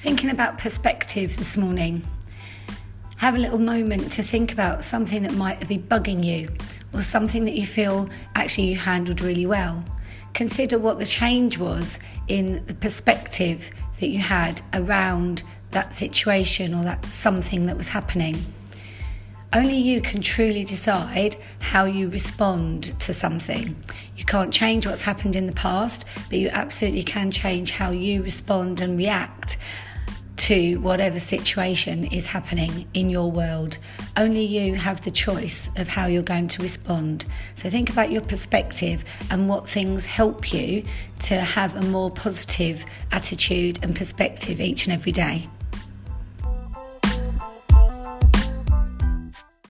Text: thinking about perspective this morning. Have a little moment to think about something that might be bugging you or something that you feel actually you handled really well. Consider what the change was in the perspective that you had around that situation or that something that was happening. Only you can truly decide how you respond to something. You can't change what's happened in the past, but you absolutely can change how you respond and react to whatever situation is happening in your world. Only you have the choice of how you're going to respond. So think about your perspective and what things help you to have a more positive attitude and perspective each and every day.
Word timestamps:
thinking 0.00 0.30
about 0.30 0.56
perspective 0.56 1.36
this 1.36 1.58
morning. 1.58 2.02
Have 3.18 3.34
a 3.34 3.38
little 3.38 3.58
moment 3.58 4.10
to 4.12 4.22
think 4.22 4.50
about 4.50 4.82
something 4.82 5.22
that 5.24 5.34
might 5.34 5.68
be 5.68 5.76
bugging 5.76 6.24
you 6.24 6.50
or 6.94 7.02
something 7.02 7.44
that 7.44 7.52
you 7.52 7.66
feel 7.66 8.08
actually 8.34 8.68
you 8.68 8.76
handled 8.76 9.20
really 9.20 9.44
well. 9.44 9.84
Consider 10.32 10.78
what 10.78 10.98
the 10.98 11.04
change 11.04 11.58
was 11.58 11.98
in 12.28 12.64
the 12.64 12.72
perspective 12.72 13.70
that 13.98 14.08
you 14.08 14.20
had 14.20 14.62
around 14.72 15.42
that 15.72 15.92
situation 15.92 16.72
or 16.72 16.82
that 16.84 17.04
something 17.04 17.66
that 17.66 17.76
was 17.76 17.88
happening. 17.88 18.42
Only 19.52 19.76
you 19.76 20.00
can 20.00 20.22
truly 20.22 20.64
decide 20.64 21.36
how 21.58 21.84
you 21.84 22.08
respond 22.08 22.98
to 23.00 23.12
something. 23.12 23.76
You 24.16 24.24
can't 24.24 24.50
change 24.50 24.86
what's 24.86 25.02
happened 25.02 25.36
in 25.36 25.46
the 25.46 25.52
past, 25.52 26.06
but 26.30 26.38
you 26.38 26.48
absolutely 26.48 27.02
can 27.02 27.30
change 27.30 27.72
how 27.72 27.90
you 27.90 28.22
respond 28.22 28.80
and 28.80 28.96
react 28.96 29.58
to 30.50 30.78
whatever 30.78 31.20
situation 31.20 32.06
is 32.06 32.26
happening 32.26 32.84
in 32.92 33.08
your 33.08 33.30
world. 33.30 33.78
Only 34.16 34.44
you 34.44 34.74
have 34.74 35.04
the 35.04 35.10
choice 35.12 35.70
of 35.76 35.86
how 35.86 36.06
you're 36.06 36.24
going 36.24 36.48
to 36.48 36.60
respond. 36.60 37.24
So 37.54 37.70
think 37.70 37.88
about 37.88 38.10
your 38.10 38.22
perspective 38.22 39.04
and 39.30 39.48
what 39.48 39.70
things 39.70 40.04
help 40.04 40.52
you 40.52 40.82
to 41.20 41.36
have 41.36 41.76
a 41.76 41.82
more 41.82 42.10
positive 42.10 42.84
attitude 43.12 43.78
and 43.84 43.94
perspective 43.94 44.60
each 44.60 44.86
and 44.86 44.92
every 44.92 45.12
day. 45.12 45.48